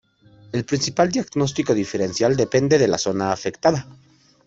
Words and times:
El 0.51 0.65
principal 0.65 1.11
diagnóstico 1.11 1.75
diferencial 1.75 2.35
depende 2.35 2.79
de 2.79 2.87
la 2.87 2.97
zona 2.97 3.31
afectada. 3.31 3.85